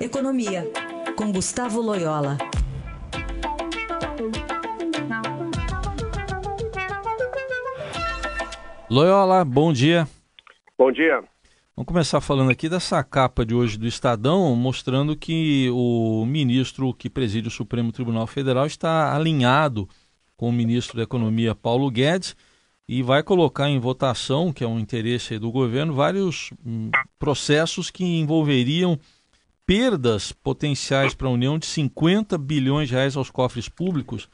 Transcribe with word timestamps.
Economia, 0.00 0.64
com 1.16 1.32
Gustavo 1.32 1.80
Loyola. 1.80 2.38
Loyola, 8.88 9.44
bom 9.44 9.72
dia. 9.72 10.06
Bom 10.78 10.92
dia. 10.92 11.20
Vamos 11.74 11.88
começar 11.88 12.20
falando 12.20 12.52
aqui 12.52 12.68
dessa 12.68 13.02
capa 13.02 13.44
de 13.44 13.56
hoje 13.56 13.76
do 13.76 13.88
Estadão, 13.88 14.54
mostrando 14.54 15.16
que 15.16 15.68
o 15.72 16.24
ministro 16.24 16.94
que 16.94 17.10
preside 17.10 17.48
o 17.48 17.50
Supremo 17.50 17.90
Tribunal 17.90 18.28
Federal 18.28 18.66
está 18.66 19.12
alinhado 19.12 19.88
com 20.36 20.48
o 20.48 20.52
ministro 20.52 20.96
da 20.96 21.02
Economia, 21.02 21.56
Paulo 21.56 21.90
Guedes, 21.90 22.36
e 22.88 23.02
vai 23.02 23.24
colocar 23.24 23.68
em 23.68 23.80
votação, 23.80 24.52
que 24.52 24.62
é 24.62 24.66
um 24.66 24.78
interesse 24.78 25.40
do 25.40 25.50
governo, 25.50 25.92
vários 25.92 26.52
hum, 26.64 26.90
processos 27.18 27.90
que 27.90 28.04
envolveriam 28.04 28.96
perdas 29.68 30.32
potenciais 30.32 31.14
para 31.14 31.28
a 31.28 31.30
União 31.30 31.58
de 31.58 31.66
50 31.66 32.38
bilhões 32.38 32.88
de 32.88 32.94
reais 32.94 33.18
aos 33.18 33.30
cofres 33.30 33.68
públicos. 33.68 34.26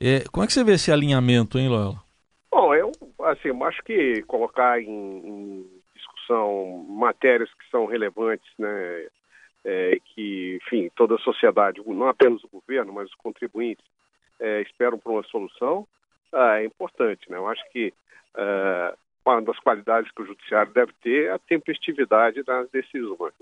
É, 0.00 0.24
como 0.32 0.42
é 0.42 0.46
que 0.46 0.54
você 0.54 0.64
vê 0.64 0.72
esse 0.72 0.90
alinhamento, 0.90 1.58
hein, 1.58 1.68
Loyola? 1.68 2.02
Bom, 2.50 2.74
eu 2.74 2.90
assim, 3.24 3.50
acho 3.62 3.82
que 3.82 4.22
colocar 4.22 4.80
em, 4.80 4.88
em 4.88 5.66
discussão 5.94 6.86
matérias 6.88 7.50
que 7.50 7.70
são 7.70 7.84
relevantes, 7.84 8.50
né, 8.58 9.06
é, 9.66 9.98
que, 10.14 10.58
enfim, 10.62 10.90
toda 10.96 11.16
a 11.16 11.18
sociedade, 11.18 11.82
não 11.86 12.08
apenas 12.08 12.42
o 12.42 12.48
governo, 12.48 12.90
mas 12.90 13.10
os 13.10 13.14
contribuintes, 13.16 13.84
é, 14.40 14.62
esperam 14.62 14.98
por 14.98 15.12
uma 15.12 15.22
solução, 15.24 15.86
ah, 16.32 16.58
é 16.58 16.64
importante. 16.64 17.30
Né? 17.30 17.36
Eu 17.36 17.46
acho 17.46 17.62
que 17.70 17.92
ah, 18.34 18.94
uma 19.26 19.42
das 19.42 19.58
qualidades 19.58 20.10
que 20.12 20.22
o 20.22 20.26
judiciário 20.26 20.72
deve 20.72 20.92
ter 21.02 21.26
é 21.26 21.32
a 21.32 21.38
tempestividade 21.38 22.42
das 22.42 22.70
decisões. 22.70 23.34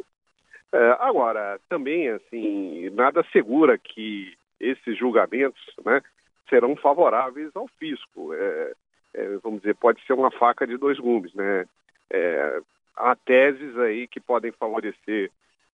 É, 0.73 0.97
agora, 1.01 1.59
também, 1.69 2.09
assim, 2.09 2.91
nada 2.91 3.25
segura 3.33 3.79
que 3.79 4.37
esses 4.61 4.99
julgamentos 4.99 5.63
né, 5.85 6.03
serão 6.49 6.77
favoráveis 6.77 7.51
ao 7.55 7.69
fisco. 7.79 8.35
É, 8.35 8.73
é, 9.15 9.29
vamos 9.43 9.61
dizer, 9.61 9.75
pode 9.77 10.05
ser 10.05 10.13
uma 10.13 10.31
faca 10.31 10.67
de 10.67 10.77
dois 10.77 10.99
gumes, 10.99 11.33
né? 11.35 11.67
É, 12.11 12.61
há 12.97 13.17
teses 13.17 13.77
aí 13.79 14.07
que 14.07 14.21
podem 14.21 14.53
favorecer 14.53 15.31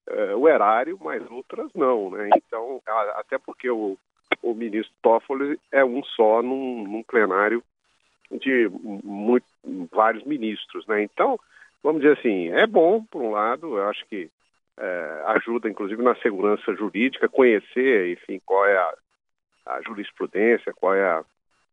é, 0.07 0.35
o 0.35 0.49
erário, 0.49 0.99
mas 1.01 1.29
outras 1.31 1.73
não, 1.75 2.11
né? 2.11 2.29
Então, 2.37 2.81
a, 2.87 3.21
até 3.21 3.39
porque 3.39 3.69
o, 3.71 3.97
o 4.43 4.55
ministro 4.55 4.95
Toffoli 5.03 5.59
é 5.73 5.85
um 5.85 6.03
só 6.05 6.43
num, 6.43 6.85
num 6.87 7.03
plenário 7.03 7.63
de 8.31 8.69
muito, 9.03 9.47
vários 9.91 10.25
ministros, 10.25 10.87
né? 10.87 11.03
Então, 11.03 11.39
vamos 11.83 12.03
dizer 12.03 12.19
assim, 12.19 12.49
é 12.51 12.67
bom, 12.67 13.03
por 13.05 13.23
um 13.23 13.31
lado, 13.31 13.79
eu 13.79 13.89
acho 13.89 14.05
que 14.07 14.31
é, 14.79 15.23
ajuda, 15.27 15.69
inclusive, 15.69 16.03
na 16.03 16.15
segurança 16.17 16.75
jurídica, 16.75 17.29
conhecer, 17.29 18.13
enfim, 18.13 18.41
qual 18.45 18.67
é 18.67 18.77
a, 18.77 18.95
a 19.67 19.83
jurisprudência, 19.83 20.73
qual 20.73 20.95
é 20.95 21.05
a, 21.05 21.25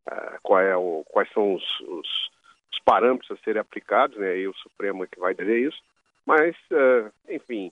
a 0.07 0.39
qual 0.41 0.59
é 0.59 0.75
o, 0.75 1.03
quais 1.09 1.31
são 1.31 1.55
os, 1.55 1.79
os, 1.81 2.29
os, 2.71 2.79
parâmetros 2.85 3.31
a 3.31 3.43
serem 3.43 3.61
aplicados, 3.61 4.17
né? 4.17 4.37
E 4.37 4.47
o 4.47 4.53
Supremo 4.55 5.03
é 5.03 5.07
que 5.07 5.19
vai 5.19 5.33
dizer 5.33 5.57
isso, 5.57 5.81
mas, 6.25 6.55
uh, 6.71 7.11
enfim, 7.29 7.71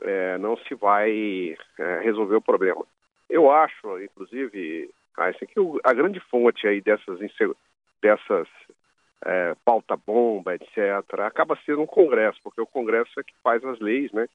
é, 0.00 0.38
não 0.38 0.56
se 0.56 0.74
vai 0.74 1.56
é, 1.78 2.00
resolver 2.00 2.36
o 2.36 2.42
problema. 2.42 2.84
Eu 3.28 3.50
acho, 3.50 4.00
inclusive, 4.00 4.90
que 5.52 5.60
o, 5.60 5.80
a 5.84 5.92
grande 5.92 6.20
fonte 6.20 6.66
aí 6.66 6.80
dessas, 6.80 7.18
dessas 8.00 8.48
é, 9.24 9.54
pauta-bomba, 9.64 10.54
etc., 10.54 11.20
acaba 11.20 11.58
sendo 11.64 11.82
o 11.82 11.86
Congresso, 11.86 12.38
porque 12.42 12.60
o 12.60 12.66
Congresso 12.66 13.18
é 13.18 13.22
que 13.22 13.34
faz 13.42 13.64
as 13.64 13.78
leis, 13.78 14.10
né? 14.12 14.26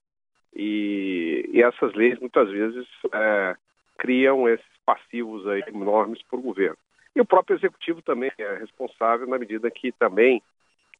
E, 0.58 1.48
e 1.54 1.62
essas 1.62 1.94
leis, 1.94 2.20
muitas 2.20 2.50
vezes, 2.50 2.88
é, 3.14 3.56
criam 4.00 4.50
esses 4.50 4.66
passivos 4.84 5.48
aí 5.48 5.64
enormes 5.68 6.20
para 6.24 6.40
o 6.40 6.42
governo. 6.42 6.78
E 7.16 7.22
o 7.22 7.26
próprio 7.26 7.56
Executivo 7.56 8.02
também 8.02 8.32
é 8.40 8.56
responsável 8.56 9.28
na 9.28 9.38
medida 9.38 9.70
que 9.70 9.92
também, 9.92 10.42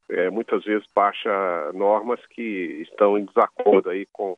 é, 0.08 0.30
muitas 0.30 0.64
vezes, 0.64 0.86
baixa 0.94 1.72
normas 1.74 2.24
que 2.26 2.86
estão 2.88 3.18
em 3.18 3.24
desacordo 3.24 3.90
aí 3.90 4.06
com 4.12 4.36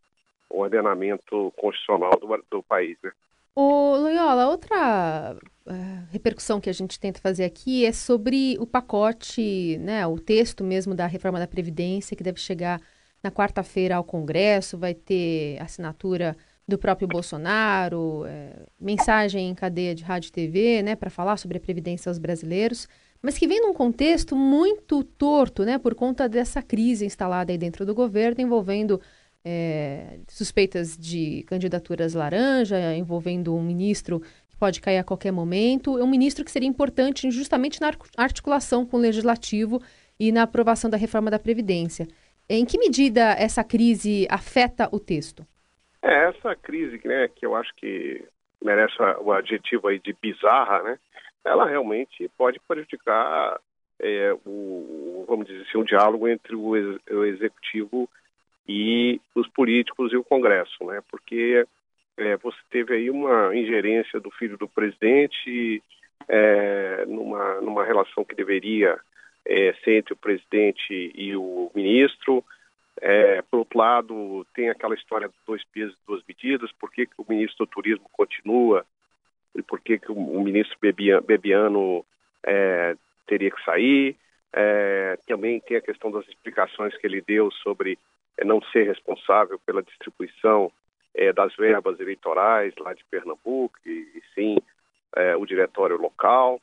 o 0.48 0.60
ordenamento 0.62 1.52
constitucional 1.54 2.18
do, 2.18 2.44
do 2.50 2.62
país, 2.62 2.96
né? 3.02 3.12
Ô, 3.54 3.96
Loyola, 3.96 4.48
outra 4.48 5.36
uh, 5.66 6.12
repercussão 6.12 6.60
que 6.60 6.70
a 6.70 6.72
gente 6.72 6.98
tenta 6.98 7.20
fazer 7.20 7.44
aqui 7.44 7.84
é 7.84 7.92
sobre 7.92 8.56
o 8.58 8.66
pacote, 8.66 9.76
né, 9.78 10.06
o 10.06 10.18
texto 10.18 10.64
mesmo 10.64 10.94
da 10.94 11.06
reforma 11.06 11.38
da 11.38 11.48
Previdência, 11.48 12.16
que 12.16 12.22
deve 12.22 12.38
chegar 12.38 12.80
na 13.22 13.30
quarta-feira 13.30 13.96
ao 13.96 14.04
Congresso, 14.04 14.78
vai 14.78 14.94
ter 14.94 15.60
assinatura 15.60 16.36
do 16.66 16.78
próprio 16.78 17.08
Bolsonaro, 17.08 18.24
é, 18.26 18.64
mensagem 18.80 19.50
em 19.50 19.54
cadeia 19.54 19.94
de 19.94 20.04
rádio 20.04 20.28
e 20.28 20.32
TV, 20.32 20.82
né, 20.82 20.94
para 20.96 21.10
falar 21.10 21.36
sobre 21.36 21.58
a 21.58 21.60
Previdência 21.60 22.08
aos 22.08 22.18
brasileiros, 22.18 22.88
mas 23.20 23.36
que 23.36 23.46
vem 23.46 23.60
num 23.60 23.74
contexto 23.74 24.34
muito 24.34 25.02
torto, 25.02 25.64
né, 25.64 25.78
por 25.78 25.94
conta 25.94 26.28
dessa 26.28 26.62
crise 26.62 27.04
instalada 27.04 27.52
aí 27.52 27.58
dentro 27.58 27.84
do 27.84 27.94
governo, 27.94 28.40
envolvendo 28.40 29.00
é, 29.44 30.20
suspeitas 30.28 30.96
de 30.96 31.42
candidaturas 31.46 32.14
laranja, 32.14 32.94
envolvendo 32.94 33.54
um 33.54 33.62
ministro 33.62 34.20
que 34.48 34.56
pode 34.56 34.80
cair 34.80 34.98
a 34.98 35.04
qualquer 35.04 35.32
momento. 35.32 35.96
Um 35.96 36.06
ministro 36.06 36.44
que 36.44 36.50
seria 36.50 36.68
importante 36.68 37.30
justamente 37.30 37.80
na 37.80 37.90
articulação 38.16 38.84
com 38.84 38.96
o 38.96 39.00
legislativo 39.00 39.80
e 40.18 40.30
na 40.30 40.42
aprovação 40.42 40.90
da 40.90 40.96
reforma 40.96 41.30
da 41.30 41.38
Previdência. 41.38 42.06
Em 42.52 42.64
que 42.64 42.76
medida 42.78 43.30
essa 43.38 43.62
crise 43.62 44.26
afeta 44.28 44.88
o 44.90 44.98
texto? 44.98 45.46
É, 46.02 46.30
essa 46.30 46.56
crise, 46.56 47.00
né, 47.06 47.28
que 47.28 47.46
eu 47.46 47.54
acho 47.54 47.72
que 47.76 48.24
merece 48.60 48.92
o 49.20 49.30
adjetivo 49.30 49.86
aí 49.86 50.00
de 50.00 50.12
bizarra, 50.20 50.82
né, 50.82 50.98
ela 51.44 51.64
realmente 51.64 52.28
pode 52.36 52.58
prejudicar 52.66 53.56
é, 54.00 54.36
o, 54.44 55.24
vamos 55.28 55.46
dizer 55.46 55.62
assim, 55.62 55.78
o 55.78 55.84
diálogo 55.84 56.26
entre 56.26 56.56
o, 56.56 56.70
o 56.70 57.24
executivo 57.24 58.10
e 58.66 59.20
os 59.32 59.46
políticos 59.50 60.12
e 60.12 60.16
o 60.16 60.24
Congresso, 60.24 60.84
né? 60.86 61.00
Porque 61.08 61.64
é, 62.16 62.36
você 62.36 62.58
teve 62.68 62.94
aí 62.94 63.10
uma 63.10 63.54
ingerência 63.54 64.18
do 64.18 64.30
filho 64.32 64.58
do 64.58 64.66
presidente 64.66 65.80
é, 66.26 67.04
numa, 67.06 67.60
numa 67.60 67.84
relação 67.84 68.24
que 68.24 68.34
deveria 68.34 68.98
é, 69.50 69.74
ser 69.82 69.98
entre 69.98 70.12
o 70.12 70.16
presidente 70.16 71.12
e 71.12 71.34
o 71.36 71.72
ministro. 71.74 72.44
É, 73.00 73.42
por 73.42 73.58
outro 73.60 73.78
lado, 73.78 74.46
tem 74.54 74.70
aquela 74.70 74.94
história 74.94 75.26
dos 75.26 75.38
dois 75.44 75.64
pesos 75.64 75.94
e 75.94 76.06
duas 76.06 76.22
medidas, 76.28 76.70
por 76.78 76.90
que, 76.90 77.06
que 77.06 77.14
o 77.18 77.26
ministro 77.28 77.66
do 77.66 77.70
Turismo 77.70 78.08
continua 78.12 78.86
e 79.54 79.62
por 79.62 79.80
que, 79.80 79.98
que 79.98 80.12
o, 80.12 80.40
ministro 80.40 80.76
Bebiano, 80.80 81.22
Bebiano 81.26 82.06
é, 82.46 82.94
teria 83.26 83.50
que 83.50 83.64
sair. 83.64 84.16
É, 84.52 85.18
também 85.26 85.60
tem 85.60 85.76
a 85.76 85.82
questão 85.82 86.12
das 86.12 86.26
explicações 86.28 86.96
que 86.96 87.06
ele 87.06 87.20
deu 87.20 87.50
sobre 87.50 87.98
é, 88.38 88.44
não 88.44 88.62
ser 88.70 88.84
responsável 88.84 89.58
pela 89.66 89.82
distribuição 89.82 90.70
é, 91.14 91.32
das 91.32 91.54
verbas 91.56 91.98
eleitorais 91.98 92.72
lá 92.78 92.94
de 92.94 93.04
Pernambuco, 93.10 93.76
e, 93.84 93.90
e 94.14 94.22
sim 94.34 94.56
é, 95.16 95.34
o 95.34 95.44
diretório 95.44 95.96
local. 95.96 96.60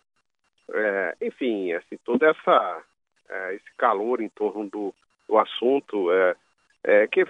É, 0.73 1.16
enfim, 1.22 1.72
assim, 1.73 1.97
todo 2.03 2.23
essa, 2.23 2.83
é, 3.29 3.55
esse 3.55 3.72
calor 3.78 4.22
em 4.22 4.29
torno 4.29 4.69
do, 4.69 4.94
do 5.28 5.38
assunto, 5.38 6.11
é, 6.11 7.07
que 7.07 7.23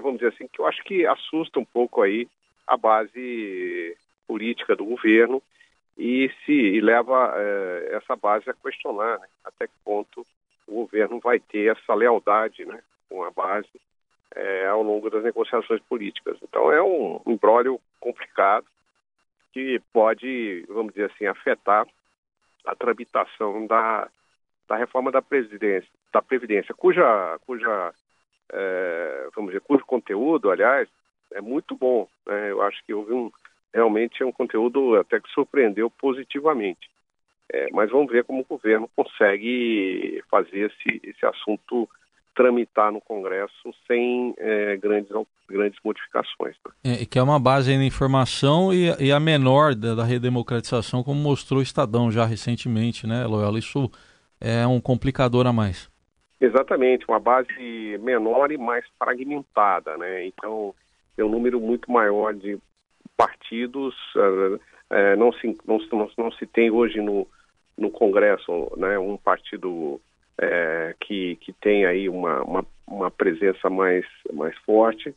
vamos 0.00 0.20
dizer 0.20 0.32
assim, 0.32 0.46
que 0.46 0.60
eu 0.60 0.66
acho 0.66 0.82
que 0.84 1.04
assusta 1.04 1.58
um 1.58 1.64
pouco 1.64 2.02
aí 2.02 2.28
a 2.66 2.76
base 2.76 3.96
política 4.28 4.76
do 4.76 4.84
governo 4.84 5.42
e 5.98 6.30
se 6.44 6.52
e 6.52 6.80
leva 6.80 7.34
essa 7.90 8.14
base 8.14 8.48
a 8.48 8.54
questionar 8.54 9.18
né, 9.18 9.26
até 9.44 9.66
que 9.66 9.72
ponto 9.84 10.24
o 10.68 10.84
governo 10.84 11.18
vai 11.18 11.40
ter 11.40 11.76
essa 11.76 11.94
lealdade 11.94 12.64
né, 12.64 12.80
com 13.08 13.24
a 13.24 13.30
base 13.32 13.68
é, 14.34 14.66
ao 14.66 14.82
longo 14.82 15.10
das 15.10 15.24
negociações 15.24 15.80
políticas. 15.88 16.38
Então 16.42 16.72
é 16.72 16.80
um 16.80 17.20
imbróglio 17.26 17.80
complicado 17.98 18.66
que 19.52 19.80
pode, 19.92 20.64
vamos 20.68 20.94
dizer 20.94 21.10
assim, 21.10 21.26
afetar 21.26 21.86
a 22.66 22.74
tramitação 22.74 23.66
da, 23.66 24.08
da 24.68 24.76
reforma 24.76 25.10
da 25.10 25.22
presidência, 25.22 25.90
da 26.12 26.22
previdência, 26.22 26.74
cuja, 26.74 27.38
cuja 27.46 27.92
é, 28.52 29.28
vamos 29.34 29.50
dizer, 29.50 29.60
cujo 29.60 29.84
conteúdo, 29.84 30.50
aliás, 30.50 30.88
é 31.32 31.40
muito 31.40 31.76
bom. 31.76 32.08
Né? 32.26 32.50
Eu 32.50 32.62
acho 32.62 32.84
que 32.84 32.94
houve 32.94 33.12
um 33.12 33.30
realmente 33.72 34.22
é 34.22 34.26
um 34.26 34.32
conteúdo 34.32 34.96
até 34.96 35.20
que 35.20 35.30
surpreendeu 35.30 35.88
positivamente. 35.90 36.90
É, 37.52 37.68
mas 37.72 37.90
vamos 37.90 38.10
ver 38.10 38.24
como 38.24 38.42
o 38.42 38.44
governo 38.44 38.88
consegue 38.94 40.22
fazer 40.30 40.70
esse, 40.70 41.00
esse 41.02 41.26
assunto 41.26 41.88
tramitar 42.40 42.90
no 42.90 43.02
Congresso 43.02 43.70
sem 43.86 44.34
é, 44.38 44.74
grandes, 44.78 45.10
grandes 45.46 45.78
modificações. 45.84 46.56
Né? 46.64 47.02
É, 47.02 47.04
que 47.04 47.18
é 47.18 47.22
uma 47.22 47.38
base 47.38 47.76
na 47.76 47.84
informação 47.84 48.72
e, 48.72 48.88
e, 48.98 49.12
a 49.12 49.20
menor 49.20 49.74
da, 49.74 49.94
da, 49.94 50.04
redemocratização, 50.04 51.02
como 51.02 51.20
mostrou 51.20 51.60
o 51.60 51.62
Estadão 51.62 52.10
já 52.10 52.24
recentemente, 52.24 53.06
né, 53.06 53.26
Loyola? 53.26 53.58
Isso 53.58 53.90
é 54.40 54.66
um 54.66 54.80
complicador 54.80 55.46
a 55.46 55.52
mais. 55.52 55.90
Exatamente, 56.40 57.04
uma 57.06 57.20
base 57.20 57.98
menor 58.00 58.50
e 58.50 58.56
mais 58.56 58.86
fragmentada, 58.98 59.98
né? 59.98 60.24
Então, 60.24 60.74
tem 61.14 61.22
um 61.22 61.28
número 61.28 61.60
muito 61.60 61.92
maior 61.92 62.32
de 62.32 62.58
partidos, 63.18 63.94
uh, 64.16 64.58
não, 65.18 65.30
se, 65.34 65.58
não, 65.66 65.78
não, 65.92 66.10
não, 66.16 66.32
se 66.32 66.46
tem 66.46 66.70
hoje 66.70 67.02
no, 67.02 67.28
no 67.76 67.90
Congresso 67.90 68.72
né, 68.78 68.98
um 68.98 69.18
partido 69.18 70.00
é, 70.40 70.94
que, 70.98 71.36
que 71.36 71.52
tem 71.52 71.84
aí 71.84 72.08
uma, 72.08 72.42
uma, 72.42 72.66
uma, 72.88 73.10
presença 73.10 73.68
mais, 73.68 74.06
mais 74.32 74.56
forte. 74.58 75.14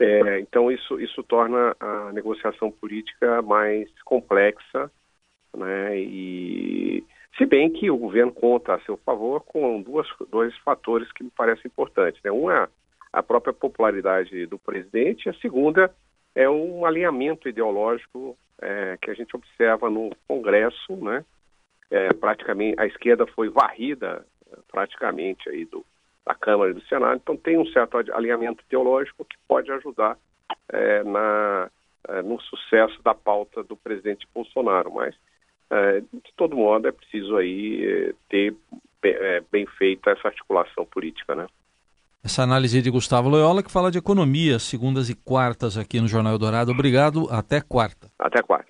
É, 0.00 0.40
então 0.40 0.70
isso, 0.72 0.98
isso 0.98 1.22
torna 1.22 1.76
a 1.78 2.12
negociação 2.12 2.70
política 2.70 3.42
mais 3.42 3.90
complexa, 4.02 4.90
né, 5.54 5.98
e 5.98 7.04
se 7.36 7.44
bem 7.44 7.70
que 7.70 7.90
o 7.90 7.96
governo 7.96 8.32
conta 8.32 8.74
a 8.74 8.80
seu 8.80 8.96
favor 8.98 9.42
com 9.44 9.82
duas, 9.82 10.06
dois 10.30 10.56
fatores 10.58 11.10
que 11.12 11.24
me 11.24 11.30
parecem 11.30 11.66
importantes. 11.66 12.20
Né? 12.22 12.30
Um 12.30 12.50
é 12.50 12.68
a 13.12 13.22
própria 13.22 13.52
popularidade 13.52 14.46
do 14.46 14.58
presidente, 14.58 15.28
a 15.28 15.34
segunda 15.34 15.92
é 16.34 16.48
um 16.48 16.84
alinhamento 16.84 17.48
ideológico 17.48 18.36
é, 18.60 18.96
que 19.00 19.10
a 19.10 19.14
gente 19.14 19.34
observa 19.34 19.90
no 19.90 20.10
Congresso, 20.26 20.96
né? 20.96 21.24
É, 21.90 22.12
praticamente 22.12 22.78
a 22.78 22.86
esquerda 22.86 23.26
foi 23.28 23.48
varrida 23.48 24.26
praticamente 24.70 25.48
aí 25.48 25.64
do, 25.64 25.84
da 26.24 26.34
Câmara 26.34 26.70
e 26.70 26.74
do 26.74 26.82
Senado, 26.82 27.20
então 27.22 27.36
tem 27.36 27.58
um 27.58 27.66
certo 27.66 27.96
alinhamento 28.12 28.62
ideológico 28.66 29.24
que 29.24 29.36
pode 29.46 29.70
ajudar 29.72 30.16
é, 30.68 31.02
na, 31.02 31.70
é, 32.08 32.22
no 32.22 32.40
sucesso 32.40 33.00
da 33.02 33.14
pauta 33.14 33.62
do 33.62 33.76
presidente 33.76 34.26
Bolsonaro, 34.34 34.92
mas 34.92 35.14
é, 35.70 36.00
de 36.00 36.32
todo 36.36 36.56
modo 36.56 36.88
é 36.88 36.92
preciso 36.92 37.36
aí 37.36 37.84
é, 37.84 38.14
ter 38.28 38.54
bem 39.50 39.64
feita 39.78 40.10
essa 40.10 40.28
articulação 40.28 40.84
política, 40.84 41.34
né? 41.34 41.46
Essa 42.24 42.42
análise 42.42 42.82
de 42.82 42.90
Gustavo 42.90 43.28
Loyola, 43.28 43.62
que 43.62 43.70
fala 43.70 43.92
de 43.92 43.98
economia, 43.98 44.58
segundas 44.58 45.08
e 45.08 45.14
quartas 45.14 45.78
aqui 45.78 46.00
no 46.00 46.08
Jornal 46.08 46.32
Eldorado. 46.32 46.72
Obrigado, 46.72 47.28
até 47.30 47.60
quarta. 47.60 48.10
Até 48.18 48.42
quarta. 48.42 48.67